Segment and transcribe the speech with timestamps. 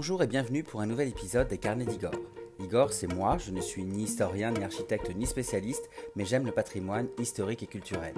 [0.00, 2.14] Bonjour et bienvenue pour un nouvel épisode des Carnets d'Igor.
[2.58, 6.52] Igor, c'est moi, je ne suis ni historien, ni architecte, ni spécialiste, mais j'aime le
[6.52, 8.14] patrimoine historique et culturel.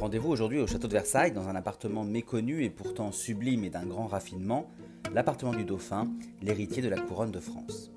[0.00, 3.86] Rendez-vous aujourd'hui au château de Versailles, dans un appartement méconnu et pourtant sublime et d'un
[3.86, 4.72] grand raffinement,
[5.14, 6.08] l'appartement du Dauphin,
[6.42, 7.92] l'héritier de la couronne de France.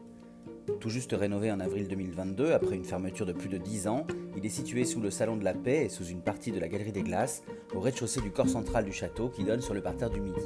[0.80, 4.06] Tout juste rénové en avril 2022, après une fermeture de plus de 10 ans,
[4.38, 6.68] il est situé sous le salon de la paix et sous une partie de la
[6.68, 7.42] galerie des glaces,
[7.74, 10.46] au rez-de-chaussée du corps central du château qui donne sur le parterre du Midi.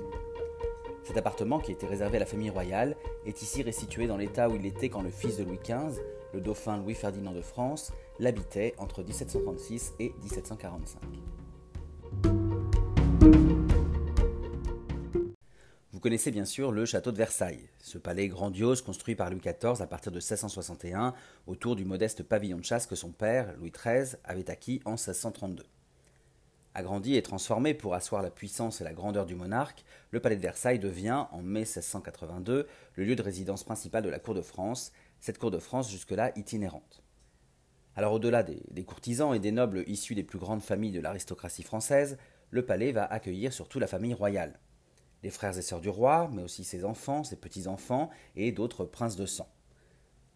[1.10, 2.96] Cet appartement, qui était réservé à la famille royale,
[3.26, 6.00] est ici restitué dans l'état où il était quand le fils de Louis XV,
[6.36, 11.02] le dauphin Louis-Ferdinand de France, l'habitait entre 1736 et 1745.
[15.92, 19.82] Vous connaissez bien sûr le château de Versailles, ce palais grandiose construit par Louis XIV
[19.82, 21.16] à partir de 1661
[21.48, 25.64] autour du modeste pavillon de chasse que son père, Louis XIII, avait acquis en 1632.
[26.76, 30.42] Agrandi et transformé pour asseoir la puissance et la grandeur du monarque, le palais de
[30.42, 34.92] Versailles devient, en mai 1682, le lieu de résidence principale de la cour de France,
[35.20, 37.04] cette cour de France jusque-là itinérante.
[37.96, 41.64] Alors au-delà des, des, courtisans et des nobles issus des plus grandes familles de l'aristocratie
[41.64, 42.18] française,
[42.52, 44.60] le palais va accueillir surtout la famille royale.
[45.24, 49.16] Les frères et sœurs du roi, mais aussi ses enfants, ses petits-enfants et d'autres princes
[49.16, 49.50] de sang.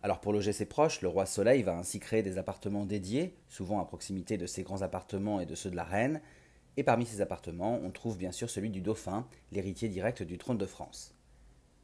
[0.03, 3.79] Alors pour loger ses proches, le roi Soleil va ainsi créer des appartements dédiés, souvent
[3.79, 6.19] à proximité de ses grands appartements et de ceux de la reine,
[6.75, 10.57] et parmi ces appartements, on trouve bien sûr celui du dauphin, l'héritier direct du trône
[10.57, 11.15] de France.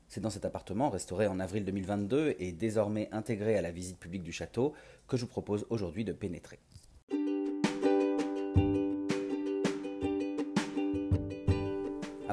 [0.09, 4.23] C'est dans cet appartement, restauré en avril 2022 et désormais intégré à la visite publique
[4.23, 4.73] du château,
[5.08, 6.59] que je vous propose aujourd'hui de pénétrer.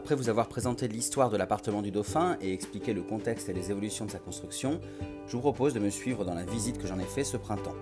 [0.06, 3.72] Après vous avoir présenté l'histoire de l'appartement du dauphin et expliqué le contexte et les
[3.72, 4.80] évolutions de sa construction,
[5.26, 7.74] je vous propose de me suivre dans la visite que j'en ai fait ce printemps.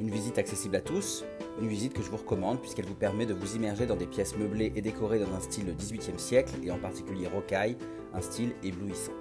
[0.00, 1.26] Une visite accessible à tous,
[1.60, 4.34] une visite que je vous recommande puisqu'elle vous permet de vous immerger dans des pièces
[4.38, 7.76] meublées et décorées dans un style du XVIIIe siècle et en particulier rocaille,
[8.14, 9.12] un style éblouissant.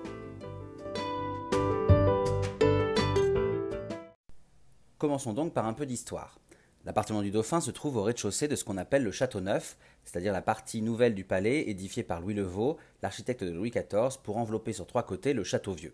[4.97, 6.39] Commençons donc par un peu d'histoire.
[6.83, 10.33] L'appartement du dauphin se trouve au rez-de-chaussée de ce qu'on appelle le Château Neuf, c'est-à-dire
[10.33, 14.37] la partie nouvelle du palais édifiée par Louis le Vau, l'architecte de Louis XIV, pour
[14.37, 15.93] envelopper sur trois côtés le Château Vieux.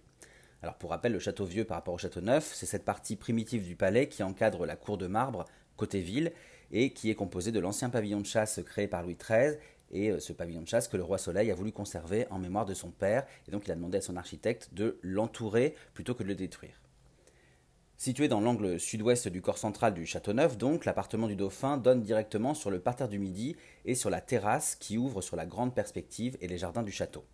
[0.63, 3.65] Alors pour rappel, le Château Vieux par rapport au Château Neuf, c'est cette partie primitive
[3.65, 5.43] du palais qui encadre la cour de marbre
[5.75, 6.31] côté ville
[6.71, 9.57] et qui est composée de l'ancien pavillon de chasse créé par Louis XIII
[9.91, 12.65] et euh, ce pavillon de chasse que le roi Soleil a voulu conserver en mémoire
[12.65, 16.23] de son père et donc il a demandé à son architecte de l'entourer plutôt que
[16.23, 16.79] de le détruire.
[17.99, 22.53] Situé dans l'angle sud-ouest du corps central du Château-Neuf, donc, l'appartement du Dauphin donne directement
[22.53, 26.37] sur le parterre du Midi et sur la terrasse qui ouvre sur la grande perspective
[26.39, 27.25] et les jardins du château.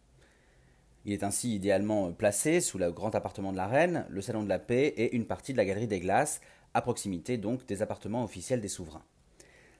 [1.03, 4.47] Il est ainsi idéalement placé sous le grand appartement de la Reine, le salon de
[4.47, 6.40] la Paix et une partie de la galerie des Glaces,
[6.74, 9.03] à proximité donc des appartements officiels des souverains.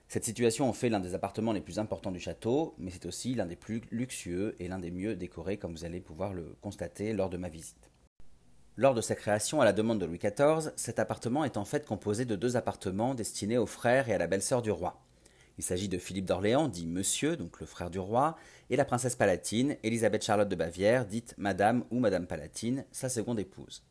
[0.10, 3.36] Cette situation en fait l'un des appartements les plus importants du château, mais c'est aussi
[3.36, 7.14] l'un des plus luxueux et l'un des mieux décorés, comme vous allez pouvoir le constater
[7.14, 7.93] lors de ma visite.
[8.76, 11.86] Lors de sa création à la demande de Louis XIV, cet appartement est en fait
[11.86, 15.00] composé de deux appartements destinés aux frères et à la belle-sœur du roi.
[15.60, 18.36] Il s'agit de Philippe d'Orléans, dit Monsieur, donc le frère du roi,
[18.72, 23.40] et la princesse Palatine, Élisabeth Charlotte de Bavière, dite Madame ou Madame Palatine, sa seconde
[23.40, 23.84] épouse.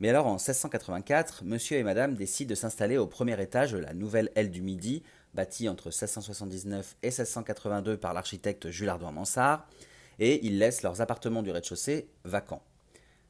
[0.00, 3.92] Mais alors en 1684, Monsieur et Madame décident de s'installer au premier étage de la
[3.92, 5.02] nouvelle aile du Midi,
[5.34, 9.68] bâtie entre 1679 et 1682 par l'architecte Jules Ardouin Mansart,
[10.18, 12.62] et ils laissent leurs appartements du rez-de-chaussée vacants.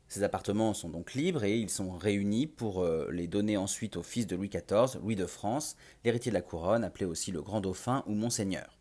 [0.08, 4.02] Ces appartements sont donc libres et ils sont réunis pour euh, les donner ensuite au
[4.02, 7.60] fils de Louis XIV, Louis de France, l'héritier de la couronne, appelé aussi le Grand
[7.60, 8.78] Dauphin ou Monseigneur.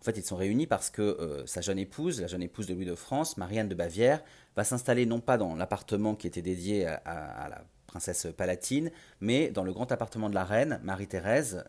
[0.00, 2.74] En fait, ils sont réunis parce que euh, sa jeune épouse, la jeune épouse de
[2.74, 4.20] Louis de France, Marianne de Bavière,
[4.56, 9.62] va s'installer non pas dans l'appartement qui était dédié à, la princesse Palatine, mais dans
[9.62, 11.64] le grand appartement de la reine, Marie-Thérèse,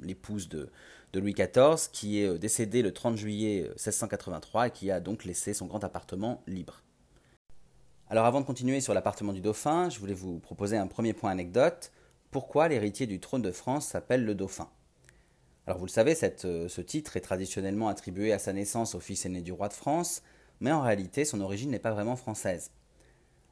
[0.00, 0.70] l'épouse de,
[1.12, 5.26] de, Louis XIV, qui est euh, décédée le 30 juillet 1683 et qui a donc
[5.26, 6.80] laissé son grand appartement libre.
[8.08, 11.32] Alors avant de continuer sur l'appartement du dauphin, je voulais vous proposer un premier point
[11.32, 11.90] anecdote.
[12.30, 14.68] Pourquoi l'héritier du trône de France s'appelle le dauphin?
[15.66, 19.26] Alors vous le savez, euh, ce titre est traditionnellement attribué à sa naissance au fils
[19.26, 20.22] aîné du roi de France,
[20.60, 22.70] mais en réalité son origine n'est pas vraiment française.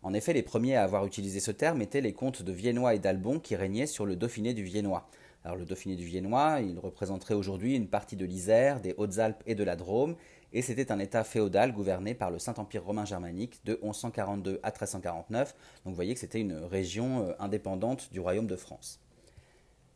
[0.04, 3.00] En effet, les premiers à avoir utilisé ce terme étaient les comtes de Viennois et
[3.00, 5.08] d'Albon qui régnaient sur le Dauphiné du Viennois.
[5.42, 9.56] Alors le Dauphiné du Viennois, il représenterait aujourd'hui une partie de l'Isère, des Hautes-Alpes et
[9.56, 10.14] de la Drôme,
[10.52, 15.54] et c'était un État féodal gouverné par le Saint-Empire romain germanique de 1142 à 1349,
[15.84, 19.00] donc vous voyez que c'était une région euh, indépendante du royaume de France.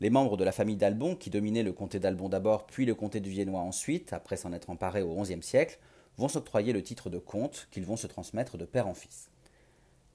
[0.00, 3.20] Les membres de la famille d'Albon, qui dominaient le comté d'Albon d'abord, puis le comté
[3.20, 5.78] du Viennois ensuite, après s'en être emparés au XIe siècle,
[6.16, 9.30] vont s'octroyer le titre de comte qu'ils vont se transmettre de père en fils.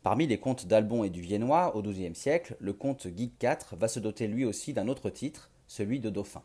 [0.02, 3.88] Parmi les comtes d'Albon et du Viennois, au XIIe siècle, le comte Guy IV va
[3.88, 6.44] se doter lui aussi d'un autre titre, celui de dauphin.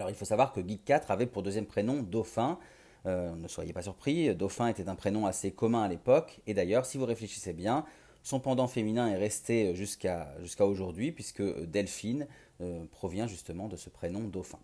[0.00, 2.58] Alors il faut savoir que Guy IV avait pour deuxième prénom Dauphin,
[3.06, 6.84] Euh, ne soyez pas surpris, Dauphin était un prénom assez commun à l'époque, et d'ailleurs,
[6.84, 7.84] si vous réfléchissez bien,
[8.22, 12.26] son pendant féminin est resté jusqu'à aujourd'hui, puisque Delphine
[12.60, 14.58] euh, provient justement de ce prénom Dauphin.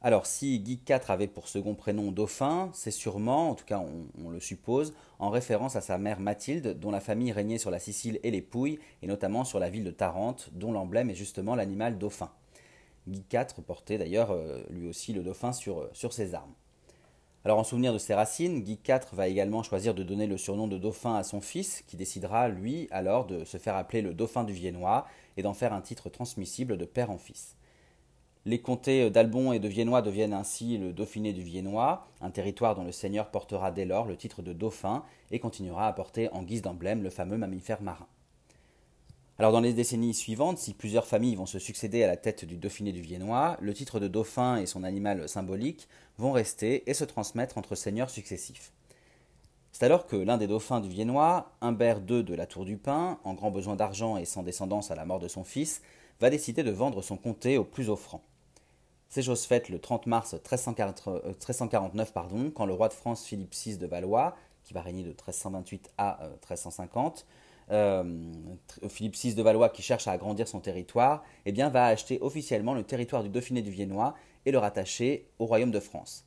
[0.00, 3.80] Alors, si Guy IV avait pour second prénom Dauphin, c'est sûrement, en tout cas
[4.24, 7.78] on, le suppose, en référence à sa mère Mathilde, dont la famille régnait sur la
[7.78, 11.54] Sicile et les Pouilles, et notamment sur la ville de Tarente, dont l'emblème est justement
[11.54, 12.30] l'animal dauphin.
[13.08, 16.52] Guy IV portait d'ailleurs euh, lui aussi le dauphin sur, euh, sur ses armes.
[17.44, 20.68] Alors en souvenir de ses racines, Guy IV va également choisir de donner le surnom
[20.68, 24.44] de dauphin à son fils, qui décidera, lui, alors de se faire appeler le dauphin
[24.44, 25.06] du Viennois
[25.36, 27.56] et d'en faire un titre transmissible de père en fils.
[28.44, 32.84] Les comtés d'Albon et de Viennois deviennent ainsi le Dauphiné du Viennois, un territoire dont
[32.84, 36.62] le seigneur portera dès lors le titre de dauphin et continuera à porter en guise
[36.62, 38.06] d'emblème le fameux mammifère marin.
[39.40, 42.56] Alors dans les décennies suivantes, si plusieurs familles vont se succéder à la tête du
[42.56, 45.86] Dauphiné du Viennois, le titre de dauphin et son animal symbolique
[46.16, 48.72] vont rester et se transmettre entre seigneurs successifs.
[49.70, 53.20] C'est alors que l'un des dauphins du Viennois, Humbert II de la Tour du Pin,
[53.22, 55.82] en grand besoin d'argent et sans descendance à la mort de son fils,
[56.18, 58.24] va décider de vendre son comté au plus offrant.
[59.08, 63.76] C'est chose faite le 30 mars 1349, euh, quand le roi de France Philippe VI
[63.76, 66.18] de Valois, qui va régner de 1328 à
[66.50, 71.68] 1350, euh, euh, Philippe VI de Valois qui cherche à agrandir son territoire, eh bien,
[71.68, 74.14] va acheter officiellement le territoire du Dauphiné du Viennois
[74.46, 76.24] et le rattacher au royaume de France.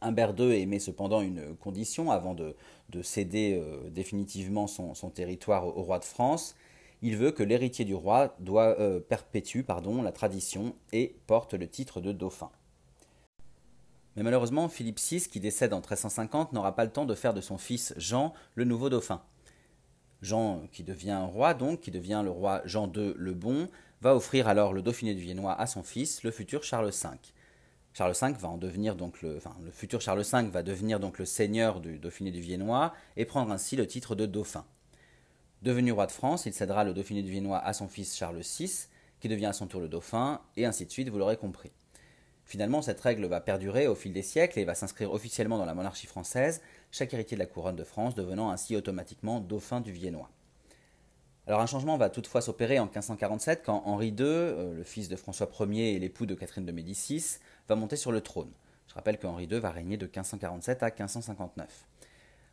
[0.00, 2.56] Humbert II émet cependant une condition avant de,
[3.02, 6.56] céder définitivement son, territoire au, roi de France,
[7.02, 11.68] il veut que l'héritier du roi doit, euh, perpétue pardon, la tradition et porte le
[11.68, 12.50] titre de dauphin.
[14.14, 17.40] Mais malheureusement, Philippe VI, qui décède en 1350, n'aura pas le temps de faire de
[17.40, 19.20] son fils Jean le nouveau dauphin.
[20.22, 23.68] Jean, qui devient roi donc, qui devient le roi Jean II le Bon,
[24.00, 27.08] va offrir alors le Dauphiné du Viennois à son fils, le futur Charles V.
[27.92, 31.18] Charles V va en devenir donc le, enfin, le futur Charles V va devenir donc
[31.18, 34.64] le seigneur du Dauphiné du Viennois et prendre ainsi le titre de dauphin.
[35.62, 38.86] Devenu roi de France, il cédera le Dauphiné du Viennois à son fils Charles VI,
[39.20, 41.70] qui devient à son tour le dauphin, et ainsi de suite, vous l'aurez compris.
[42.44, 45.74] Finalement, cette règle va perdurer au fil des siècles et va s'inscrire officiellement dans la
[45.74, 46.60] monarchie française,
[46.92, 50.30] chaque héritier de la couronne de France devenant ainsi automatiquement dauphin du Viennois.
[51.48, 55.16] Alors un changement va toutefois s'opérer en 1547 quand Henri II, euh, le fils de
[55.16, 58.50] François Ier et l'époux de Catherine de Médicis, va monter sur le trône.
[58.86, 61.86] Je rappelle que Henri II va régner de 1547 à 1559.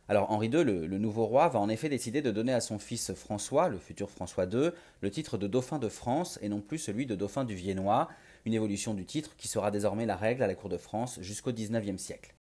[0.08, 3.12] Alors Henri II, le, nouveau roi, va en effet décider de donner à son fils
[3.12, 4.70] François, le futur François II,
[5.02, 8.08] le titre de dauphin de France et non plus celui de dauphin du Viennois,
[8.44, 11.52] une évolution du titre qui sera désormais la règle à la cour de France jusqu'au
[11.52, 12.34] XIXe siècle.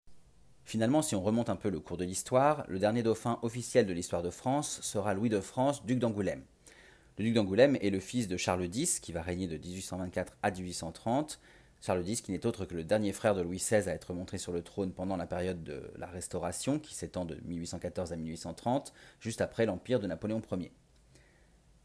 [0.67, 3.93] Finalement, si on remonte un peu le cours de l'histoire, le dernier dauphin officiel de
[3.93, 6.43] l'histoire de France sera Louis de France, duc d'Angoulême.
[7.17, 10.51] Le duc d'Angoulême est le fils de Charles X, qui va régner de 1824 à
[10.51, 11.39] 1830,
[11.79, 14.37] Charles X, qui n'est autre que le dernier frère de Louis XVI à être monté
[14.37, 18.91] sur le trône pendant la période de la Restauration, qui s'étend de 1814 à 1830,
[19.21, 20.73] juste après l'empire de Napoléon Ier.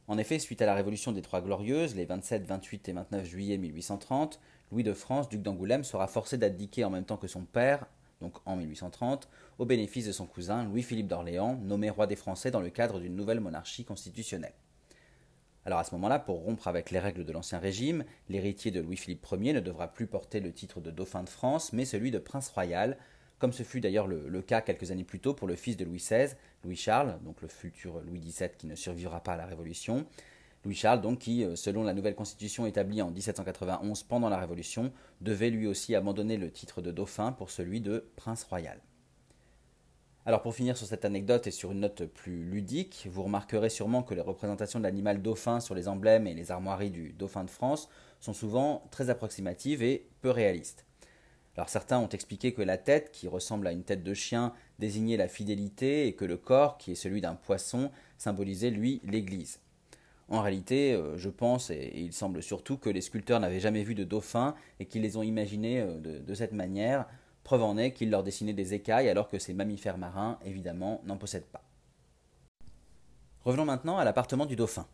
[0.09, 3.59] En effet, suite à la révolution des Trois Glorieuses, les 27, 28 et 29 juillet
[3.59, 4.41] 1830,
[4.73, 7.87] Louis de France, duc d'Angoulême, sera forcé d'abdiquer en même temps que son père,
[8.23, 9.29] donc en 1830,
[9.59, 13.15] au bénéfice de son cousin Louis-Philippe d'Orléans, nommé roi des Français dans le cadre d'une
[13.15, 14.55] nouvelle monarchie constitutionnelle.
[15.65, 19.27] Alors à ce moment-là, pour rompre avec les règles de l'Ancien Régime, l'héritier de Louis-Philippe
[19.31, 22.49] Ier ne devra plus porter le titre de dauphin de France, mais celui de prince
[22.49, 22.97] royal,
[23.39, 25.99] comme ce fut d'ailleurs le, cas quelques années plus tôt pour le fils de Louis
[25.99, 30.07] XVI, Louis-Charles, donc le futur Louis XVII qui ne survivra pas à la Révolution.
[30.65, 35.51] Louis-Charles, donc, qui, euh, selon la nouvelle constitution établie en 1791 pendant la Révolution, devait
[35.51, 38.81] lui aussi abandonner le titre de dauphin pour celui de prince royal.
[40.25, 44.05] Alors pour finir sur cette anecdote et sur une note plus ludique, vous remarquerez sûrement
[44.05, 47.51] que les représentations de l'animal dauphin sur les emblèmes et les armoiries du dauphin de
[47.51, 47.89] France
[48.21, 50.87] sont souvent très approximatives et peu réalistes.
[51.57, 55.17] Alors certains ont expliqué que la tête, qui ressemble à une tête de chien, désignait
[55.17, 59.59] la fidélité et que le corps, qui est celui d'un poisson, symbolisait lui l'Église.
[60.33, 63.95] En réalité, euh, je pense, et il semble surtout, que les sculpteurs n'avaient jamais vu
[63.95, 67.07] de dauphin et qu'ils les ont imaginés euh, de cette manière
[67.45, 71.17] Preuve en est qu'il leur dessinait des écailles alors que ces mammifères marins, évidemment, n'en
[71.17, 71.65] possèdent pas.
[73.45, 74.87] Revenons maintenant à l'appartement du dauphin.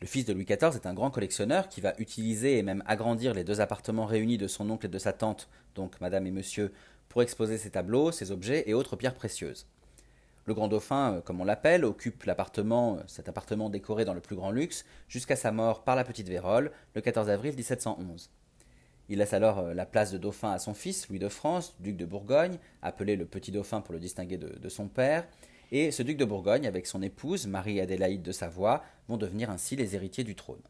[0.00, 3.34] Le fils de Louis XIV est un grand collectionneur qui va utiliser et même agrandir
[3.34, 6.72] les deux appartements réunis de son oncle et de sa tante, donc madame et monsieur,
[7.10, 9.66] pour exposer ses tableaux, ses objets et autres pierres précieuses.
[10.46, 14.20] Le grand dauphin, euh, comme on l'appelle, occupe l'appartement, euh, cet appartement décoré dans le
[14.20, 18.30] plus grand luxe, jusqu'à sa mort par la petite Vérole, le 14 avril 1711.
[19.08, 21.96] Il laisse alors euh, la place de dauphin à son fils, Louis de France, duc
[21.96, 25.26] de Bourgogne, appelé le petit dauphin pour le distinguer de, son père,
[25.72, 29.94] et ce duc de Bourgogne, avec son épouse, Marie-Adélaïde de Savoie, vont devenir ainsi les
[29.94, 30.62] héritiers du trône.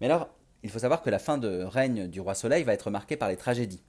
[0.00, 0.28] Mais alors,
[0.62, 3.28] il faut savoir que la fin de règne du roi Soleil va être marquée par
[3.28, 3.82] les tragédies.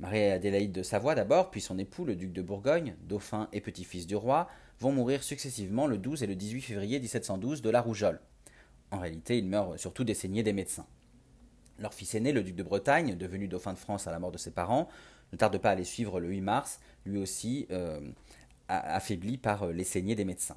[0.00, 4.16] Marie-Adélaïde de Savoie d'abord, puis son époux, le duc de Bourgogne, dauphin et petit-fils du
[4.16, 4.48] roi,
[4.80, 8.20] vont mourir successivement le 12 et le 18 février 1712 de la rougeole.
[8.90, 10.86] En réalité, ils meurent surtout des saignées des médecins.
[11.78, 14.38] Leur fils aîné, le duc de Bretagne, devenu dauphin de France à la mort de
[14.38, 14.88] ses parents,
[15.32, 18.00] ne tarde pas à les suivre le 8 mars, lui aussi euh,
[18.68, 20.56] affaibli par euh, les saignées des médecins.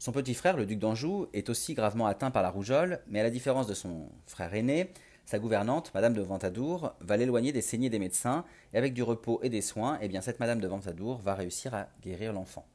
[0.00, 3.22] Son petit frère, le duc d'Anjou, est aussi gravement atteint par la rougeole, mais à
[3.22, 4.90] la différence de son frère aîné,
[5.24, 9.40] sa gouvernante, Madame de Ventadour, va l'éloigner des saignées des médecins, et avec du repos
[9.42, 12.66] et des soins, eh bien cette Madame de Ventadour va réussir à guérir l'enfant.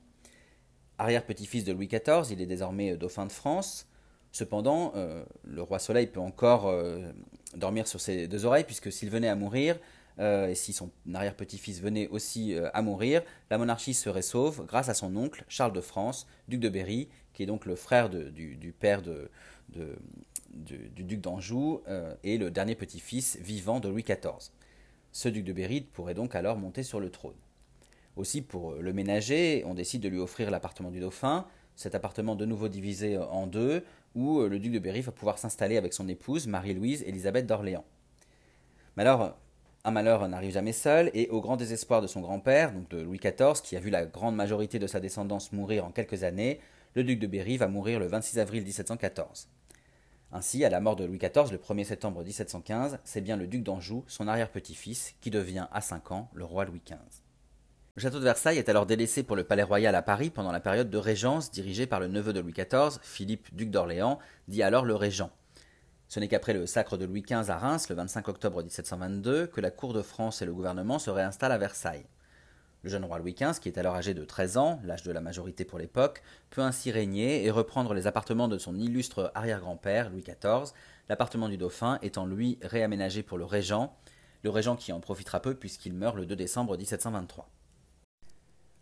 [1.00, 3.88] Arrière-petit-fils de Louis XIV, il est désormais euh, dauphin de France.
[4.32, 7.12] Cependant, euh, le roi Soleil peut encore euh,
[7.56, 9.80] dormir sur ses deux oreilles, puisque s'il venait à mourir,
[10.22, 15.16] et si son arrière-petit-fils venait aussi à mourir, la monarchie serait sauve grâce à son
[15.16, 19.30] oncle, Charles de France, duc de Berry, qui est donc le frère du, père de,
[20.54, 24.52] du, duc d'Anjou euh, et le dernier petit-fils vivant de Louis XIV.
[25.12, 27.36] Ce duc de Berry pourrait donc alors monter sur le trône.
[28.16, 32.46] Aussi, pour le ménager, on décide de lui offrir l'appartement du dauphin, cet appartement de
[32.46, 33.84] nouveau divisé en deux,
[34.16, 37.86] où euh, le duc de Berry va pouvoir s'installer avec son épouse, Marie-Louise Élisabeth d'Orléans.
[38.98, 39.38] Mais alors,
[39.86, 43.20] un malheur n'arrive jamais seul, et au grand désespoir de son grand-père, donc de Louis
[43.20, 46.60] XIV, qui a vu la grande majorité de sa descendance mourir en quelques années,
[46.96, 49.48] le duc de Berry va mourir le 26 avril 1714.
[50.32, 53.64] Ainsi, à la mort de Louis XIV le 1er septembre 1715, c'est bien le duc
[53.64, 57.00] d'Anjou, son arrière-petit-fils, qui devient à 5 ans le roi Louis XV.
[57.96, 60.60] Le château de Versailles est alors délaissé pour le palais royal à Paris pendant la
[60.60, 64.86] période de régence dirigée par le neveu de Louis XIV, Philippe, duc d'Orléans, dit alors
[64.86, 65.32] le régent.
[66.08, 69.62] Ce n'est qu'après le sacre de Louis XV à Reims, le 25 octobre 1722, que
[69.62, 72.06] la cour de France et le gouvernement se réinstallent à Versailles.
[72.82, 75.20] Le jeune roi Louis XV, qui est alors âgé de 13 ans, l'âge de la
[75.20, 80.24] majorité pour l'époque, peut ainsi régner et reprendre les appartements de son illustre arrière-grand-père, Louis
[80.24, 80.74] XIV,
[81.10, 83.94] l'appartement du dauphin étant lui réaménagé pour le régent,
[84.44, 87.50] le régent qui en profitera peu puisqu'il meurt le 2 décembre 1723.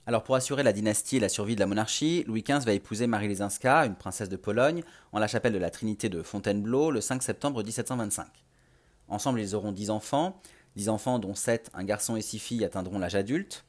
[0.06, 3.08] Alors pour assurer la dynastie et la survie de la monarchie, Louis XV va épouser
[3.08, 7.01] Marie Lesinska, une princesse de Pologne, en la chapelle de la Trinité de Fontainebleau le
[7.01, 8.27] 5 septembre 1725.
[9.10, 10.39] Ensemble, ils auront dix enfants,
[10.75, 13.66] dix enfants dont sept, un garçon et six filles, atteindront l'âge adulte.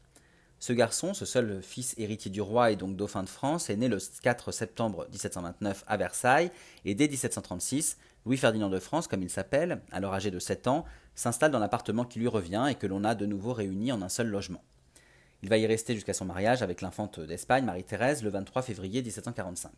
[0.61, 3.87] Ce garçon, ce seul fils héritier du roi et donc dauphin de France, est né
[3.89, 6.51] le 4 septembre 1729 à Versailles,
[6.85, 7.97] et dès 1736,
[8.27, 10.85] Louis-Ferdinand de France, comme il s'appelle, alors âgé de 7 ans,
[11.15, 14.09] s'installe dans l'appartement qui lui revient et que l'on a de nouveau réuni en un
[14.09, 14.63] seul logement.
[15.43, 19.71] Il va y rester jusqu'à son mariage avec l'infante d'Espagne, Marie-Thérèse, le 23 février 1745.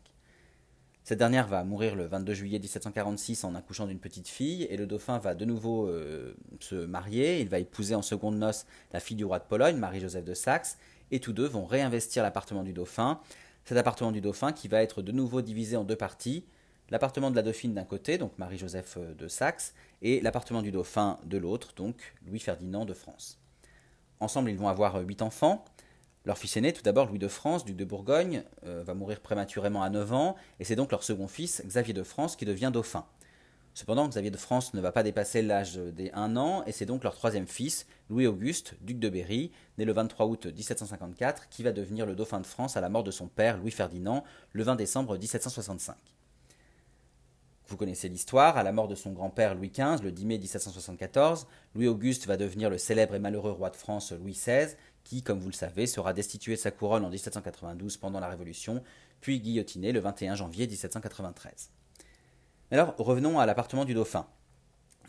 [1.03, 4.85] Cette dernière va mourir le 22 juillet 1746 en accouchant d'une petite fille, et le
[4.85, 7.41] dauphin va de nouveau euh, se marier.
[7.41, 10.77] Il va épouser en seconde noces la fille du roi de Pologne, Marie-Joseph de Saxe,
[11.09, 13.19] et tous deux vont réinvestir l'appartement du dauphin.
[13.65, 16.45] Cet appartement du dauphin qui va être de nouveau divisé en deux parties.
[16.91, 21.17] L'appartement de la dauphine d'un côté, donc Marie-Joseph euh, de Saxe, et l'appartement du dauphin
[21.25, 21.95] de l'autre, donc
[22.27, 23.39] Louis-Ferdinand de France.
[24.19, 25.65] Ensemble, ils vont avoir euh, huit enfants.
[26.23, 29.81] Leur fils aîné, tout d'abord Louis de France, duc de Bourgogne, euh, va mourir prématurément
[29.81, 33.05] à 9 ans, et c'est donc leur second fils, Xavier de France, qui devient dauphin.
[33.73, 37.03] Cependant, Xavier de France ne va pas dépasser l'âge des 1 an, et c'est donc
[37.03, 42.05] leur troisième fils, Louis-Auguste, duc de Berry, né le 23 août 1754, qui va devenir
[42.05, 45.95] le dauphin de France à la mort de son père, Louis-Ferdinand, le 20 décembre 1765.
[47.71, 51.47] Vous connaissez l'histoire, à la mort de son grand-père Louis XV, le 10 mai 1774,
[51.73, 55.49] Louis-Auguste va devenir le célèbre et malheureux roi de France Louis XVI, qui, comme vous
[55.49, 58.83] le savez, sera destitué de sa couronne en 1792 pendant la Révolution,
[59.19, 61.69] puis guillotiné le 21 janvier 1793.
[62.71, 64.25] Alors, revenons à l'appartement du dauphin.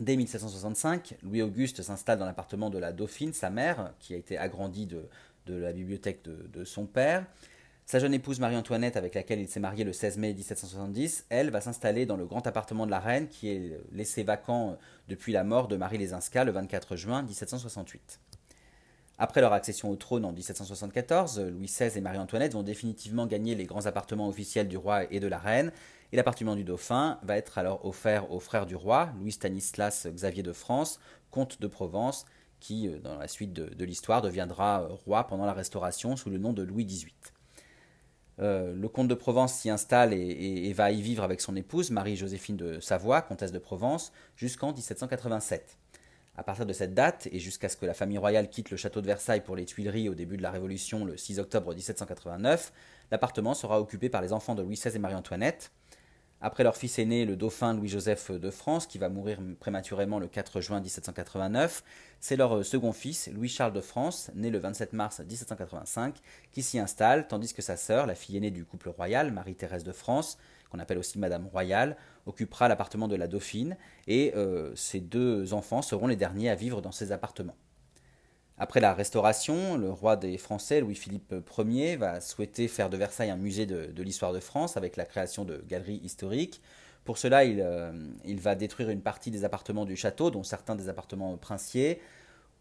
[0.00, 4.86] Dès 1765, Louis-Auguste s'installe dans l'appartement de la dauphine, sa mère, qui a été agrandie
[4.86, 5.08] de,
[5.46, 7.26] la bibliothèque de, son père.
[7.84, 11.60] Sa jeune épouse Marie-Antoinette, avec laquelle il s'est marié le 16 mai 1770, elle va
[11.60, 15.68] s'installer dans le grand appartement de la reine qui est laissé vacant depuis la mort
[15.68, 18.20] de Marie Lesinska le 24 juin 1768.
[19.22, 23.66] Après leur accession au trône en 1774, Louis XVI et Marie-Antoinette vont définitivement gagner les
[23.66, 25.70] grands appartements officiels du roi et de la reine,
[26.10, 30.42] et l'appartement du dauphin va être alors offert au frère du roi, Louis Stanislas Xavier
[30.42, 30.98] de France,
[31.30, 32.24] comte de Provence,
[32.58, 36.38] qui, euh, dans la suite de, l'histoire, deviendra euh, roi pendant la Restauration sous le
[36.38, 37.14] nom de Louis XVIII.
[38.40, 42.56] Euh, le comte de Provence s'y installe et, va y vivre avec son épouse, Marie-Joséphine
[42.56, 45.78] de Savoie, comtesse de Provence, jusqu'en 1787.
[46.34, 49.02] À partir de cette date, et jusqu'à ce que la famille royale quitte le château
[49.02, 52.72] de Versailles pour les Tuileries au début de la Révolution le 6 octobre 1789,
[53.10, 55.72] l'appartement sera occupé par les enfants de Louis XVI et Marie-Antoinette.
[56.40, 60.62] Après leur fils aîné, le dauphin Louis-Joseph de France, qui va mourir prématurément le 4
[60.62, 61.84] juin 1789,
[62.18, 66.16] c'est leur second fils, Louis-Charles de France, né le 27 mars 1785,
[66.50, 69.92] qui s'y installe, tandis que sa sœur, la fille aînée du couple royal, Marie-Thérèse de
[69.92, 70.38] France,
[70.72, 73.76] qu'on appelle aussi Madame Royale, occupera l'appartement de la Dauphine,
[74.06, 77.56] et euh, ces deux enfants seront les derniers à vivre dans ces appartements.
[78.58, 83.36] Après la Restauration, le roi des Français, Louis-Philippe Ier, va souhaiter faire de Versailles un
[83.36, 86.60] musée de, l'histoire de France avec la création de galeries historiques.
[87.04, 87.92] Pour cela, il, euh,
[88.38, 92.00] va détruire une partie des appartements du château, dont certains des appartements princiers.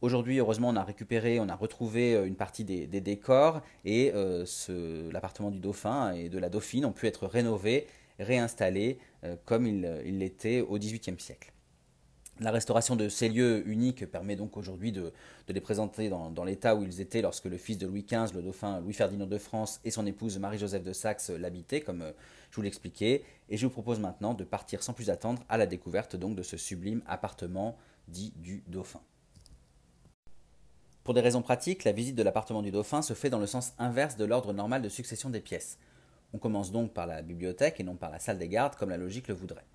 [0.01, 4.12] Aujourd'hui, heureusement, on a récupéré, on a retrouvé euh, une partie des, décors et
[5.12, 7.86] l'appartement du dauphin et de la dauphine ont pu être rénovés,
[8.22, 9.00] réinstallés
[9.46, 11.51] comme il l'était au XVIIIe siècle.
[12.42, 15.13] La restauration de ces lieux uniques permet donc aujourd'hui de,
[15.48, 18.80] les présenter dans, l'état où ils étaient lorsque le fils de Louis XV, le dauphin
[18.82, 22.12] Louis-Ferdinand de France et son épouse Marie-Joseph de Saxe l'habitaient, comme euh,
[22.50, 23.24] je vous l'expliquais.
[23.50, 26.42] Et je vous propose maintenant de partir sans plus attendre à la découverte donc de
[26.42, 29.01] ce sublime appartement dit du dauphin.
[31.04, 33.74] Pour des raisons pratiques, la visite de l'appartement du dauphin se fait dans le sens
[33.78, 35.78] inverse de l'ordre normal de succession des pièces.
[36.34, 38.98] On commence donc par la bibliothèque et non par la salle des gardes comme la
[38.98, 39.66] logique le voudrait.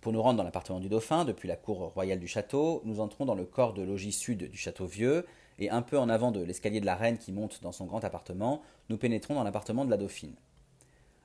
[0.00, 3.24] Pour nous rendre dans l'appartement du dauphin, depuis la cour royale du château, nous entrons
[3.24, 5.24] dans le corps de logis sud du château vieux,
[5.60, 8.02] et un peu en avant de l'escalier de la reine qui monte dans son grand
[8.02, 10.34] appartement, nous pénétrons dans l'appartement de la dauphine.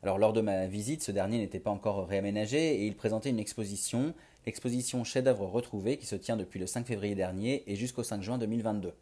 [0.03, 3.39] Alors lors de ma visite, ce dernier n'était pas encore réaménagé et il présentait une
[3.39, 4.13] exposition,
[4.45, 8.37] l'exposition chef-d'œuvre retrouvé qui se tient depuis le 5 février dernier et jusqu'au 5 juin
[8.37, 8.93] 2022.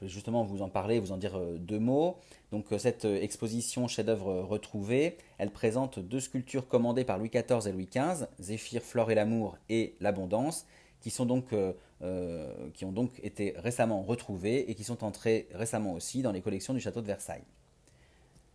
[0.00, 2.16] Je vais justement vous en parler, vous en dire euh, deux mots.
[2.52, 7.66] Donc euh, cette euh, exposition chef-d'œuvre retrouvée, elle présente deux sculptures commandées par Louis XIV
[7.68, 10.64] et Louis XV, Zéphyr, Flore et l'amour et l'abondance,
[11.02, 11.54] qui, sont donc,
[12.74, 16.74] qui ont donc été récemment retrouvées et qui sont entrées récemment aussi dans les collections
[16.74, 17.44] du château de Versailles.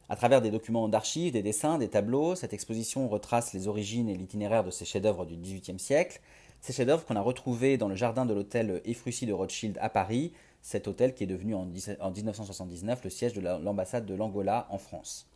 [0.10, 4.16] À travers des documents d'archives, des dessins, des tableaux, cette exposition retrace les origines et
[4.16, 6.22] l'itinéraire de ces chefs-d'œuvre du XVIIIe siècle,
[6.62, 10.32] ces chefs-d'œuvre qu'on a retrouvés dans le jardin de l'hôtel Efrussi de Rothschild à Paris,
[10.66, 15.28] cet hôtel qui est devenu en, 1979 le siège de l'ambassade de l'Angola en France.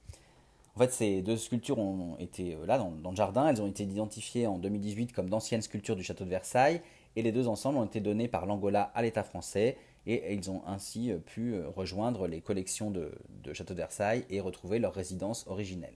[0.75, 3.83] En fait, ces deux sculptures ont été euh, là dans, le jardin, elles ont été
[3.83, 6.81] identifiées en 2018 comme d'anciennes sculptures du château de Versailles,
[7.15, 10.63] et les deux ensembles ont été donnés par l'Angola à l'État français, et ils ont
[10.65, 13.12] ainsi euh, pu euh, rejoindre les collections de,
[13.43, 15.95] de Château de Versailles et retrouver leur résidence originelle.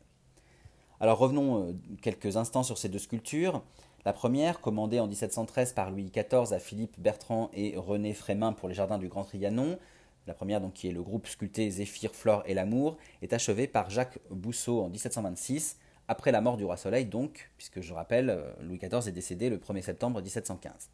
[0.99, 3.63] Alors revenons quelques instants sur ces deux sculptures.
[4.05, 8.67] La première, commandée en 1713 par Louis XIV à Philippe Bertrand et René Frémin pour
[8.67, 9.79] les jardins du Grand Trianon,
[10.27, 13.89] la première donc qui est le groupe sculpté Zéphyr, Flore et l'amour, est achevée par
[13.89, 15.77] Jacques Bousseau en 1726,
[16.09, 19.49] après la mort du roi Soleil donc, puisque je rappelle, euh, Louis XIV est décédé
[19.49, 20.89] le 1er septembre 1715.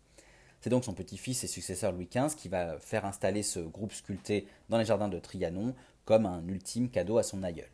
[0.61, 4.45] C'est donc son petit-fils et successeur Louis XV qui va faire installer ce groupe sculpté
[4.69, 5.73] dans les jardins de Trianon
[6.05, 7.69] comme un ultime cadeau à son aïeul.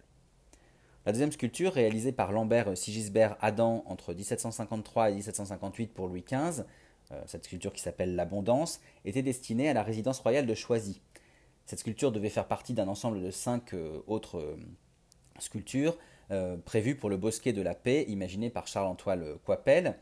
[1.05, 6.63] La deuxième sculpture, réalisée par Lambert Sigisbert Adam entre 1753 et 1758 pour Louis XV,
[7.11, 11.01] euh, cette sculpture qui s'appelle L'Abondance, était destinée à la résidence royale de Choisy.
[11.67, 14.57] Cette sculpture devait faire partie d'un ensemble de cinq euh, autres euh,
[15.39, 15.97] sculptures
[16.65, 19.95] prévues pour le bosquet de la paix, imaginé par Charles-Antoine Coipel.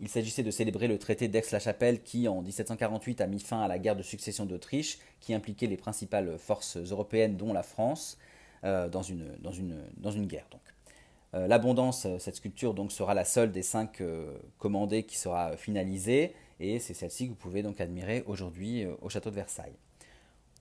[0.00, 3.78] Il s'agissait de célébrer le traité d'Aix-la-Chapelle qui, en 1748, a mis fin à la
[3.78, 8.16] guerre de succession d'Autriche, qui impliquait les principales forces européennes, dont la France.
[8.66, 10.48] Euh, dans, une, dans, une, dans une guerre.
[10.50, 10.60] Donc.
[11.34, 14.02] Euh, l'abondance, euh, cette sculpture donc sera la seule des cinq
[14.58, 19.30] commandées qui sera finalisée, et c'est celle-ci que vous pouvez donc admirer aujourd'hui au château
[19.30, 19.76] de Versailles.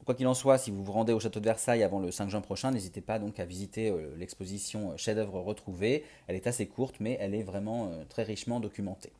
[0.05, 2.29] Quoi qu'il en soit, si vous vous rendez au château de Versailles avant le 5
[2.29, 6.03] juin prochain, n'hésitez pas donc à visiter l'exposition chef-d'œuvre retrouvée.
[6.27, 9.13] Elle est assez courte, mais elle est vraiment très richement documentée.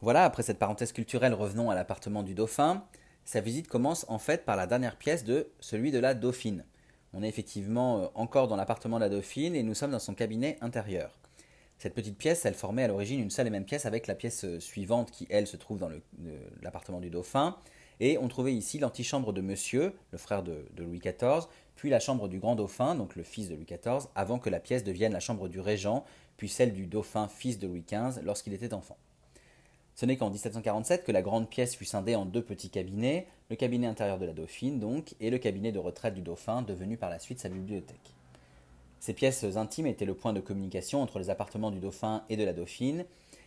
[0.00, 2.84] Voilà, après cette parenthèse culturelle, revenons à l'appartement du dauphin.
[3.24, 6.64] Sa visite commence en fait par la dernière pièce de celui de la dauphine.
[7.14, 10.14] On est effectivement euh, encore dans l'appartement de la Dauphine et nous sommes dans son
[10.14, 11.10] cabinet intérieur.
[11.78, 14.44] Cette petite pièce, elle formait à l'origine une seule et même pièce avec la pièce
[14.44, 15.90] euh, suivante qui, elle, se trouve dans
[16.62, 17.56] l'appartement du dauphin.
[18.00, 21.46] Et on trouvait ici l'antichambre de Monsieur, le frère de, Louis XIV,
[21.76, 24.60] puis la chambre du grand dauphin, donc le fils de Louis XIV, avant que la
[24.60, 26.04] pièce devienne la chambre du régent,
[26.36, 28.96] puis celle du dauphin, fils de Louis XV, lorsqu'il était enfant.
[29.94, 33.56] Ce n'est qu'en 1747 que la grande pièce fut scindée en deux petits cabinets, le
[33.56, 37.10] cabinet intérieur de la Dauphine donc, et le cabinet de retraite du Dauphin, devenu par
[37.10, 38.14] la suite sa bibliothèque.
[39.00, 42.44] Ces pièces intimes étaient le point de communication entre les appartements du Dauphin et de
[42.44, 43.04] la Dauphine,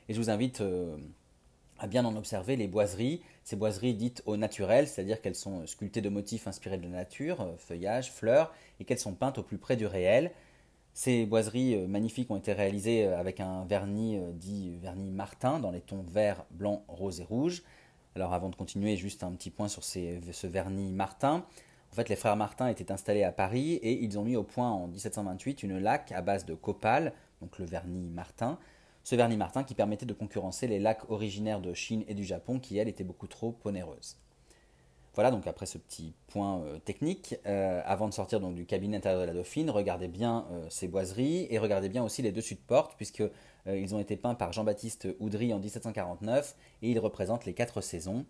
[0.07, 0.97] et je vous invite euh,
[1.79, 6.01] à bien en observer les boiseries, ces boiseries dites au naturel, c'est-à-dire qu'elles sont sculptées
[6.01, 9.57] de motifs inspirés de la nature, euh, feuillages, fleurs, et qu'elles sont peintes au plus
[9.57, 10.31] près du réel,
[10.95, 15.59] ces boiseries euh, magnifiques ont été réalisées euh, avec un vernis euh, dit vernis Martin
[15.59, 17.63] dans les tons vert, blanc, rose et rouge.
[18.15, 21.45] Alors avant de continuer, juste un petit point sur ce vernis Martin.
[21.91, 24.71] En fait, les frères Martin étaient installés à Paris et ils ont mis au point
[24.71, 28.57] en 1728 une laque à base de copal, donc le vernis Martin.
[29.03, 32.57] Ce vernis Martin qui permettait de concurrencer les lacs originaires de Chine et du Japon
[32.57, 34.15] qui, elles, étaient beaucoup trop onéreuses.
[35.15, 39.21] Voilà, donc après ce petit point euh, technique, euh, avant de sortir du cabinet intérieur
[39.21, 42.59] de la Dauphine, regardez bien euh, ces boiseries et regardez bien aussi les dessus de
[42.59, 47.81] porte, puisqu'ils ont été peints par Jean-Baptiste Oudry en 1749 et ils représentent les quatre
[47.81, 48.25] saisons.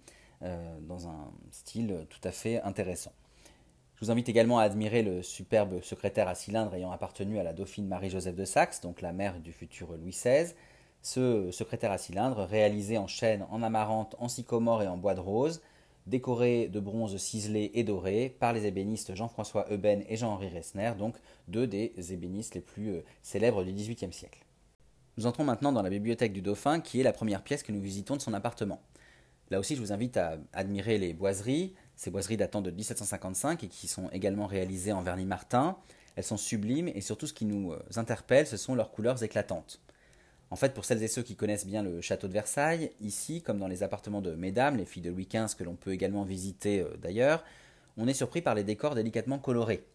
[0.82, 3.14] dans un style tout à fait intéressant.
[3.96, 7.54] Je vous invite également à admirer le superbe secrétaire à cylindre ayant appartenu à la
[7.54, 10.54] dauphine Marie-Joseph de Saxe, donc la mère du futur Louis XVI.
[11.02, 15.22] Ce secrétaire à cylindre, réalisé en chêne, en amarante, en sycomore et en bois de
[15.22, 15.62] rose,
[16.06, 21.16] décoré de bronze ciselé et doré par les ébénistes Jean-François Euben et Jean-Henri Ressner, donc
[21.48, 24.46] deux des ébénistes les plus euh, célèbres du XVIIIe siècle.
[25.18, 27.82] Nous entrons maintenant dans la bibliothèque du Dauphin, qui est la première pièce que nous
[27.82, 28.82] visitons de son appartement.
[29.50, 33.68] Là aussi, je vous invite à admirer les boiseries, ces boiseries datant de 1755 et
[33.68, 35.78] qui sont également réalisées en vernis martin.
[36.16, 39.80] Elles sont sublimes et surtout ce qui nous euh, interpelle, ce sont leurs couleurs éclatantes.
[40.52, 43.58] En fait, pour celles et ceux qui connaissent bien le château de Versailles, ici, comme
[43.58, 46.82] dans les appartements de Mesdames, les filles de Louis XV que l'on peut également visiter
[46.82, 47.44] euh, d'ailleurs,
[47.98, 49.86] on est surpris par les décors délicatement colorés.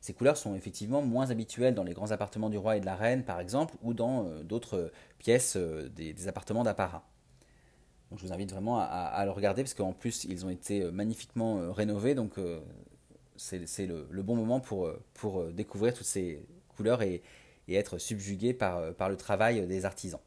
[0.00, 2.94] Ces couleurs sont effectivement moins habituelles dans les grands appartements du roi et de la
[2.94, 7.04] reine, par exemple, ou dans euh, d'autres pièces des appartements d'apparat
[8.16, 11.58] je vous invite vraiment à, le regarder parce qu'en plus ils ont été euh, magnifiquement
[11.58, 12.60] euh, rénovés, donc euh,
[13.36, 16.42] c'est le, bon moment pour, pour découvrir toutes ces
[16.76, 17.22] couleurs et,
[17.74, 20.20] être subjugué par, par le travail des artisans.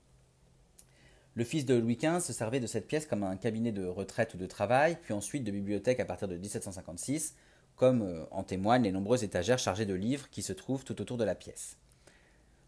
[1.34, 4.34] Le fils de Louis XV se servait de cette pièce comme un cabinet de retraite
[4.34, 7.36] ou de travail, puis ensuite de bibliothèque à partir de 1756,
[7.78, 11.24] comme en témoignent les nombreuses étagères chargées de livres qui se trouvent tout autour de
[11.24, 11.78] la pièce.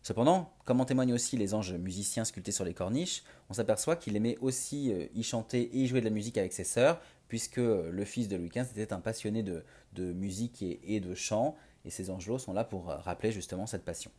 [0.04, 4.18] Cependant, comme en témoignent aussi les anges musiciens sculptés sur les corniches, on s'aperçoit qu'il
[4.18, 7.58] aimait aussi euh, y chanter et y jouer de la musique avec ses sœurs, puisque
[7.60, 9.64] euh, le fils de Louis XV était un passionné de,
[9.98, 11.56] musique et, de chant,
[11.86, 14.12] et ces angelots sont là pour euh, rappeler justement cette passion.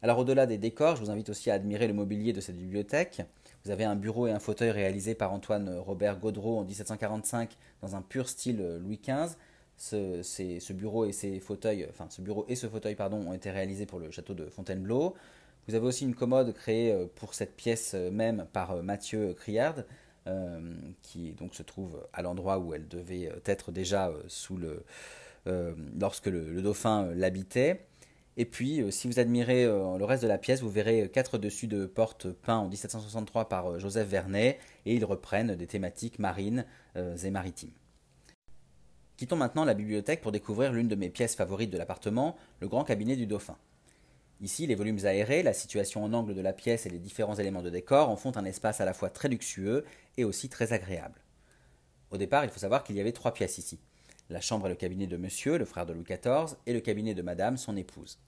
[0.00, 3.22] Alors au-delà des décors, je vous invite aussi à admirer le mobilier de cette bibliothèque.
[3.64, 7.96] Vous avez un bureau et un fauteuil réalisés par Antoine Robert Gaudreau en 1745 dans
[7.96, 9.36] un pur style Louis XV,
[9.76, 13.86] ce, bureau et ces fauteuils, enfin ce bureau et ce fauteuil pardon, ont été réalisés
[13.86, 15.14] pour le château de Fontainebleau.
[15.66, 19.34] Vous avez aussi une commode créée euh, pour cette pièce euh, même par euh, Mathieu
[19.34, 19.84] Criard,
[21.00, 24.84] qui donc se trouve à l'endroit où elle devait être déjà sous le,
[25.98, 27.87] lorsque le, dauphin l'habitait.
[28.40, 31.86] Et puis, si vous admirez le reste de la pièce, vous verrez quatre dessus de
[31.86, 37.72] portes peints en 1763 par Joseph Vernet, et ils reprennent des thématiques marines et maritimes.
[39.16, 42.84] Quittons maintenant la bibliothèque pour découvrir l'une de mes pièces favorites de l'appartement, le grand
[42.84, 43.56] cabinet du dauphin.
[44.40, 47.62] Ici, les volumes aérés, la situation en angle de la pièce et les différents éléments
[47.62, 49.84] de décor en font un espace à la fois très luxueux
[50.16, 51.20] et aussi très agréable.
[52.12, 53.80] Au départ, il faut savoir qu'il y avait trois pièces ici.
[54.30, 57.14] La chambre et le cabinet de monsieur, le frère de Louis XIV, et le cabinet
[57.14, 58.20] de madame, son épouse.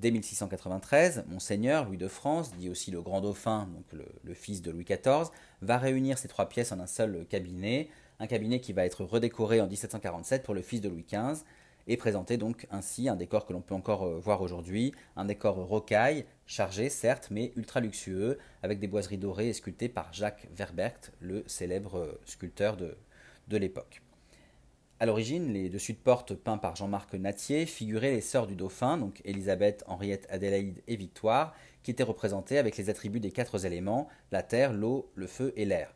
[0.00, 4.70] Dès 1693, Monseigneur Louis de France, dit aussi le grand dauphin, donc le, fils de
[4.70, 5.28] Louis XIV,
[5.60, 7.88] va réunir ces trois pièces en un seul cabinet,
[8.20, 11.42] un cabinet qui va être redécoré en 1747 pour le fils de Louis XV
[11.88, 15.56] et présenter donc ainsi un décor que l'on peut encore euh, voir aujourd'hui, un décor
[15.56, 21.10] rocaille, chargé certes, mais ultra luxueux, avec des boiseries dorées et sculptées par Jacques Verbert,
[21.18, 24.00] le célèbre euh, sculpteur de l'époque.
[25.00, 28.98] À l'origine, les dessus de porte peints par Jean-Marc Natier figuraient les sœurs du dauphin,
[28.98, 34.08] donc Élisabeth, Henriette, Adélaïde et Victoire, qui étaient représentées avec les attributs des quatre éléments,
[34.32, 35.94] la terre, l'eau, le feu et l'air.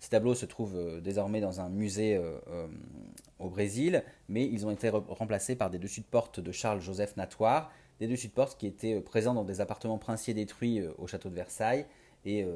[0.00, 2.66] Ces tableaux se trouvent euh, désormais dans un musée euh, euh,
[3.38, 7.70] au Brésil, mais ils ont été remplacés par des dessus de porte de Charles-Joseph Natoire,
[8.00, 11.34] des dessus de porte qui étaient présents dans des appartements princiers détruits au château de
[11.34, 11.86] Versailles
[12.24, 12.46] et,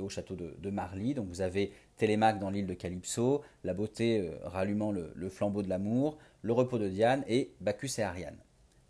[0.00, 1.12] au château de, Marly.
[1.12, 6.18] Donc vous avez Télémaque dans l'île de Calypso, La beauté rallumant le, flambeau de l'amour,
[6.42, 8.38] Le repos de Diane et Bacchus et Ariane.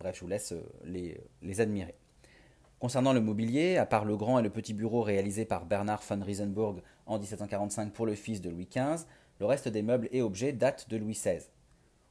[0.00, 1.94] Bref, je vous laisse les admirer.
[2.84, 6.22] Concernant le mobilier, à part le grand et le petit bureau réalisé par Bernard von
[6.22, 9.06] Riesenburg en 1745 pour le fils de Louis XV,
[9.40, 11.38] le reste des meubles et objets datent de Louis XVI.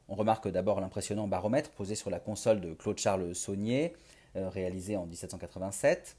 [0.08, 3.92] On remarque d'abord l'impressionnant baromètre posé sur la console de Claude-Charles Saunier,
[4.34, 6.16] euh, réalisé en 1787.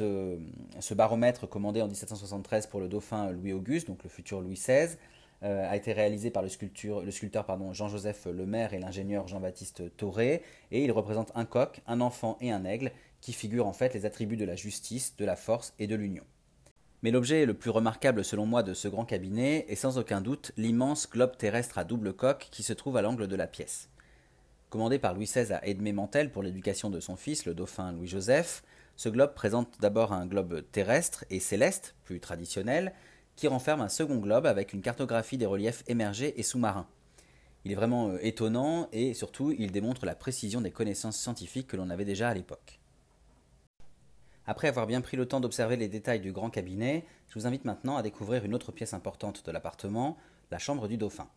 [0.00, 0.36] Euh,
[0.80, 4.96] ce baromètre, commandé en 1773 pour le dauphin Louis-Auguste, donc le futur Louis XVI,
[5.42, 10.92] euh, a été réalisé par le, sculpteur Jean-Joseph Lemaire et l'ingénieur Jean-Baptiste Toré, et il
[10.92, 14.44] représente un coq, un enfant et un aigle, qui figurent en fait les attributs de
[14.44, 16.24] la justice, de la force et de l'union.
[17.02, 20.52] Mais l'objet le plus remarquable selon moi de ce grand cabinet est sans aucun doute
[20.56, 23.88] l'immense globe terrestre à double coque qui se trouve à l'angle de la pièce.
[24.68, 28.62] Commandé par Louis XVI à Edmé Mantel pour l'éducation de son fils, le dauphin Louis-Joseph,
[29.00, 32.92] ce globe présente d'abord un globe terrestre et céleste, plus traditionnel,
[33.34, 36.86] qui renferme un second globe avec une cartographie des reliefs émergés et sous-marins.
[37.64, 41.78] Il est vraiment euh, étonnant et surtout il démontre la précision des connaissances scientifiques que
[41.78, 42.78] l'on avait déjà à l'époque.
[44.46, 47.64] Après avoir bien pris le temps d'observer les détails du grand cabinet, je vous invite
[47.64, 50.18] maintenant à découvrir une autre pièce importante de l'appartement,
[50.50, 51.30] la chambre du dauphin.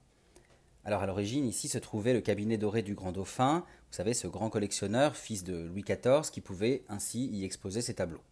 [0.86, 4.28] Alors à l'origine, ici se trouvait le cabinet doré du grand dauphin, vous savez, ce
[4.28, 8.24] grand collectionneur, fils de Louis XIV, qui pouvait ainsi y exposer ses tableaux.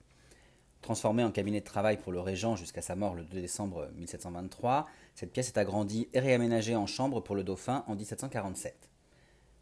[0.81, 4.87] Transformée en cabinet de travail pour le régent jusqu'à sa mort le 2 décembre 1723,
[5.15, 8.75] cette pièce est agrandie et réaménagée en chambre pour le dauphin en 1747.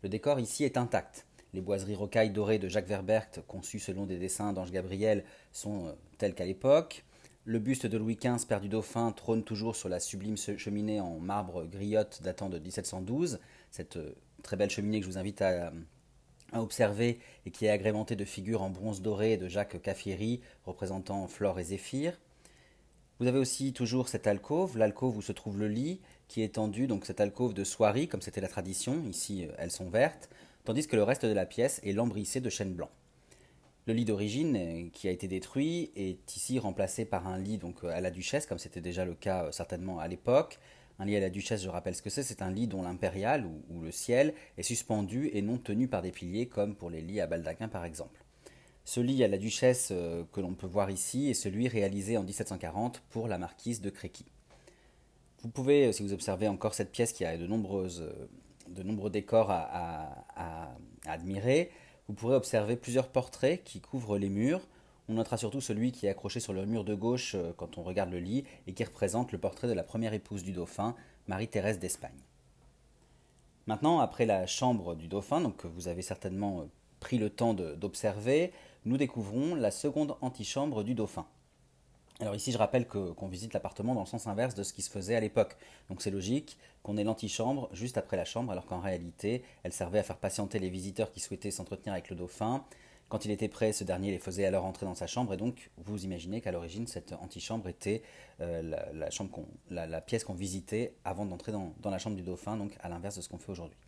[0.02, 1.28] Le décor ici est intact.
[1.54, 5.92] Les boiseries rocailles dorées de Jacques Verbergt, conçues selon des dessins d'Ange Gabriel, sont euh,
[6.18, 7.04] telles qu'à l'époque.
[7.50, 11.18] Le buste de Louis XV, père du dauphin, trône toujours sur la sublime cheminée en
[11.18, 13.40] marbre griotte datant de 1712.
[13.72, 15.74] Cette euh, très belle cheminée que je vous invite à,
[16.54, 21.60] observer et qui est agrémentée de figures en bronze doré de Jacques Caffieri représentant Flore
[21.60, 22.20] et Zéphyr.
[23.20, 26.86] Vous avez aussi toujours cette alcôve, l'alcôve où se trouve le lit, qui est tendu,
[26.86, 30.30] donc cette alcôve de soierie, comme c'était la tradition, ici euh, elles sont vertes,
[30.66, 32.92] tandis que le reste de la pièce est lambrissé de chêne blanc.
[33.90, 37.84] Le lit d'origine, euh, qui a été détruit, est ici remplacé par un lit donc
[37.84, 40.60] euh, à la duchesse, comme c'était déjà le cas certainement à l'époque.
[41.00, 43.48] Un lit à la duchesse, je rappelle ce que c'est, c'est un lit dont l'impérial
[43.48, 47.20] ou, le ciel est suspendu et non tenu par des piliers, comme pour les lits
[47.20, 48.24] à baldaquin par exemple.
[48.86, 52.22] Ce lit à la duchesse euh, que l'on peut voir ici est celui réalisé en
[52.22, 54.26] 1740 pour la marquise de Créqui.
[55.42, 58.28] Vous pouvez, euh, si vous observez encore cette pièce qui a de, nombreuses, euh,
[58.68, 60.76] de nombreux décors à,
[61.08, 61.72] admirer,
[62.10, 64.62] vous pourrez observer plusieurs portraits qui couvrent les murs.
[65.10, 68.10] On notera surtout celui qui est accroché sur le mur de gauche quand on regarde
[68.10, 70.96] le lit et qui représente le portrait de la première épouse du dauphin,
[71.28, 72.18] Marie-Thérèse d'Espagne.
[73.68, 76.66] Maintenant, après la chambre du dauphin, donc que vous avez certainement
[77.00, 78.54] pris le temps d'observer,
[78.86, 81.28] nous découvrons la seconde antichambre du dauphin.
[82.22, 84.90] Alors ici, je rappelle qu'on visite l'appartement dans le sens inverse de ce qui se
[84.90, 85.56] faisait à l'époque.
[85.90, 90.00] Donc c'est logique qu'on ait l'antichambre juste après la chambre, alors qu'en réalité, elle servait
[90.00, 92.66] à faire patienter les visiteurs qui souhaitaient s'entretenir avec le dauphin.
[93.08, 95.72] Quand il était prêt, ce dernier les faisait alors entrer dans sa chambre, et donc
[95.78, 98.04] vous imaginez qu'à l'origine, cette antichambre était
[98.42, 98.62] euh,
[99.72, 103.16] la, pièce qu'on visitait avant d'entrer dans, dans la chambre du dauphin, donc à l'inverse
[103.16, 103.80] de ce qu'on fait aujourd'hui.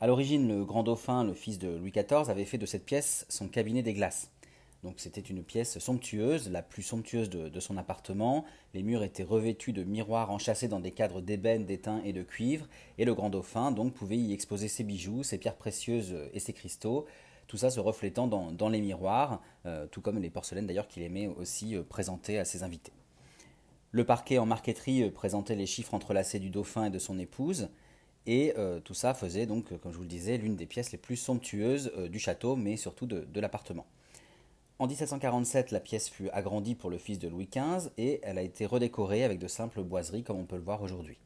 [0.00, 3.26] À l'origine, le grand dauphin, le fils de Louis XIV, avait fait de cette pièce
[3.28, 4.31] son cabinet des glaces.
[4.82, 8.44] Donc c'était une pièce somptueuse, la plus somptueuse de, son appartement.
[8.74, 12.66] Les murs étaient revêtus de miroirs enchâssés dans des cadres d'ébène, d'étain et de cuivre,
[12.98, 16.52] et le grand dauphin donc pouvait y exposer ses bijoux, ses pierres précieuses et ses
[16.52, 17.06] cristaux,
[17.52, 21.26] tout ça se reflétant dans, les miroirs, euh, tout comme les porcelaines d'ailleurs qu'il aimait
[21.26, 22.94] aussi euh, présenter à ses invités.
[23.90, 27.68] Le parquet en marqueterie euh, présentait les chiffres entrelacés du dauphin et de son épouse,
[28.24, 31.16] et tout ça faisait donc, comme je vous le disais, l'une des pièces les plus
[31.16, 33.84] somptueuses du château, mais surtout de, l'appartement.
[34.82, 38.42] En 1747, la pièce fut agrandie pour le fils de Louis XV et elle a
[38.42, 41.18] été redécorée avec de simples boiseries comme on peut le voir aujourd'hui.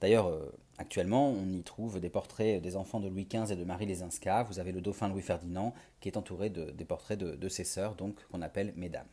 [0.00, 3.64] D'ailleurs, euh, actuellement, on y trouve des portraits des enfants de Louis XV et de
[3.64, 4.44] Marie Lesinska.
[4.44, 7.96] Vous avez le dauphin Louis Ferdinand qui est entouré de, des portraits de ses sœurs,
[7.96, 9.04] donc qu'on appelle mesdames.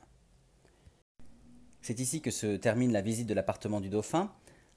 [1.82, 4.32] C'est ici que se termine la visite de l'appartement du dauphin.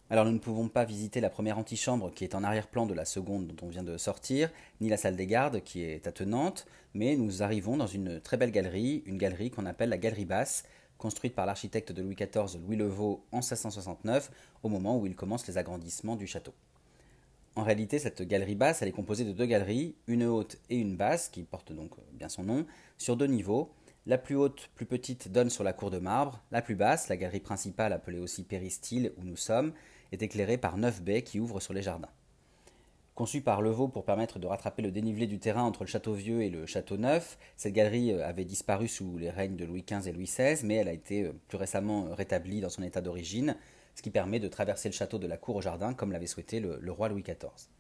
[0.09, 3.05] Alors nous ne pouvons pas visiter la première antichambre qui est en arrière-plan de la
[3.05, 7.17] seconde dont on vient de sortir, ni la salle des gardes qui est attenante, mais
[7.17, 10.63] nous arrivons dans une très belle galerie, une galerie qu'on appelle la galerie basse,
[10.97, 14.31] construite par l'architecte de Louis XIV Louis Levaux en 1669,
[14.63, 16.55] au moment où il commence les agrandissements du château.
[17.57, 20.97] En réalité, cette galerie basse, elle est composée de deux galeries, une haute et une
[20.97, 22.65] basse, qui portent donc bien son nom,
[22.97, 23.73] sur deux niveaux.
[24.07, 26.41] La plus haute, plus petite, donne sur la cour de marbre.
[26.53, 29.73] La plus basse, la galerie principale appelée aussi péristyle où nous sommes,
[30.13, 32.11] est éclairée par neuf baies qui ouvrent sur les jardins.
[33.17, 36.43] Conçue par Levaux pour permettre de rattraper le dénivelé du terrain entre le château vieux
[36.43, 40.07] et le château neuf, cette galerie euh, avait disparu sous les règnes de Louis XV
[40.07, 43.01] et Louis XVI, mais elle a été euh, plus récemment euh, rétablie dans son état
[43.01, 43.57] d'origine,
[43.95, 46.61] ce qui permet de traverser le château de la cour au jardin comme l'avait souhaité
[46.61, 47.71] le, roi Louis XIV.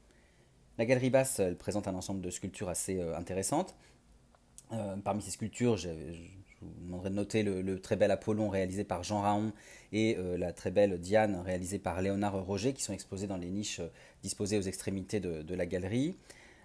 [0.78, 3.74] La galerie basse présente un ensemble de sculptures assez intéressantes.
[5.04, 5.76] parmi ces sculptures,
[6.60, 9.52] je vous demanderai de noter le, très bel Apollon réalisé par Jean Raon
[9.92, 13.50] et euh, la très belle Diane réalisée par Léonard Roger qui sont exposés dans les
[13.50, 13.88] niches euh,
[14.22, 16.16] disposées aux extrémités de, la galerie.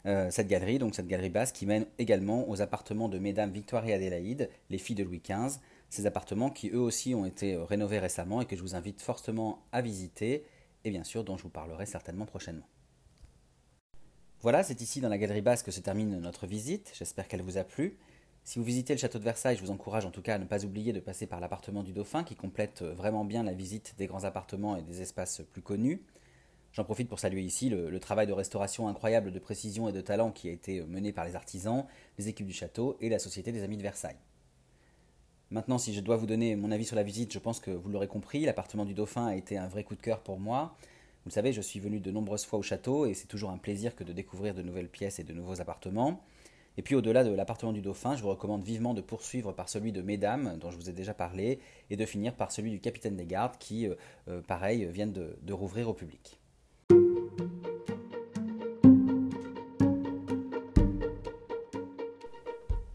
[0.06, 3.86] Euh, cette galerie, donc cette galerie basse, qui mène également aux appartements de Mesdames Victoire
[3.86, 5.60] et Adélaïde, les filles de Louis XV.
[5.89, 9.62] Ces appartements qui eux aussi ont été rénovés récemment et que je vous invite fortement
[9.73, 10.45] à visiter
[10.84, 12.67] et bien sûr dont je vous parlerai certainement prochainement.
[14.41, 16.93] Voilà, c'est ici dans la galerie basse que se termine notre visite.
[16.97, 17.97] J'espère qu'elle vous a plu.
[18.43, 20.45] Si vous visitez le château de Versailles, je vous encourage en tout cas à ne
[20.45, 23.93] pas oublier de passer par l'appartement du Dauphin qui complète euh, vraiment bien la visite
[23.97, 26.01] des grands appartements et des espaces plus connus.
[26.73, 30.32] J'en profite pour saluer ici le, travail de restauration incroyable de précision et de talent
[30.32, 31.86] qui a été euh, mené par les artisans,
[32.17, 34.17] les équipes du château et la Société des Amis de Versailles.
[35.51, 37.89] Maintenant, si je dois vous donner mon avis sur la visite, je pense que vous
[37.89, 40.75] l'aurez compris, l'appartement du Dauphin a été un vrai coup de cœur pour moi.
[41.23, 43.58] Vous le savez, je suis venu de nombreuses fois au château et c'est toujours un
[43.58, 46.23] plaisir que de découvrir de nouvelles pièces et de nouveaux appartements.
[46.77, 49.91] Et puis au-delà de l'appartement du dauphin, je vous recommande vivement de poursuivre par celui
[49.91, 53.15] de Mesdames, dont je vous ai déjà parlé, et de finir par celui du capitaine
[53.15, 53.95] des gardes, qui, euh,
[54.29, 56.39] euh, pareil, viennent de, rouvrir au public.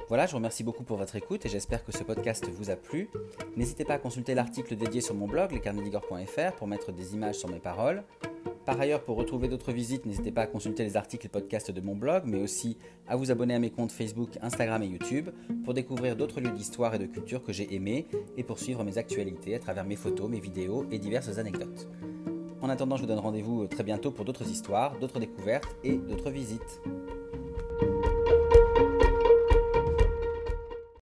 [0.09, 2.77] Voilà, je vous remercie beaucoup pour votre écoute et j'espère que ce podcast vous a
[2.77, 3.11] plu.
[3.57, 7.51] N'hésitez pas à consulter l'article dédié sur mon blog, lescarnedigor.fr, pour mettre des images sur
[7.51, 8.05] mes paroles.
[8.67, 11.81] Par ailleurs, pour retrouver d'autres visites, n'hésitez pas à consulter les articles et podcasts de
[11.81, 12.77] mon blog, mais aussi
[13.07, 15.31] à vous abonner à mes comptes Facebook, Instagram et YouTube
[15.65, 18.99] pour découvrir d'autres lieux d'histoire et de culture que j'ai aimés et pour suivre mes
[18.99, 21.87] actualités à travers mes photos, mes vidéos et diverses anecdotes.
[22.61, 26.31] En attendant, je vous donne rendez-vous très bientôt pour d'autres histoires, d'autres découvertes et d'autres
[26.31, 26.81] visites.